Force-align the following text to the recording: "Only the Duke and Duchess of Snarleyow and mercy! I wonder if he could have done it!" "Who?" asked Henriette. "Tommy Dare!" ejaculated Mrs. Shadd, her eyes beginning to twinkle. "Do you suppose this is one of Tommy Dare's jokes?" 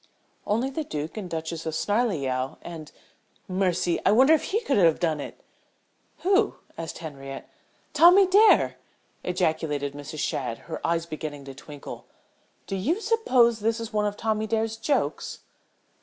"Only 0.47 0.71
the 0.71 0.83
Duke 0.83 1.15
and 1.15 1.29
Duchess 1.29 1.67
of 1.67 1.75
Snarleyow 1.75 2.57
and 2.63 2.91
mercy! 3.47 3.99
I 4.03 4.11
wonder 4.11 4.33
if 4.33 4.45
he 4.45 4.61
could 4.61 4.77
have 4.77 4.99
done 4.99 5.19
it!" 5.19 5.39
"Who?" 6.21 6.55
asked 6.75 6.97
Henriette. 6.97 7.47
"Tommy 7.93 8.25
Dare!" 8.25 8.77
ejaculated 9.23 9.93
Mrs. 9.93 10.17
Shadd, 10.17 10.57
her 10.65 10.81
eyes 10.83 11.05
beginning 11.05 11.45
to 11.45 11.53
twinkle. 11.53 12.07
"Do 12.65 12.75
you 12.77 12.99
suppose 12.99 13.59
this 13.59 13.79
is 13.79 13.93
one 13.93 14.07
of 14.07 14.17
Tommy 14.17 14.47
Dare's 14.47 14.75
jokes?" 14.77 15.41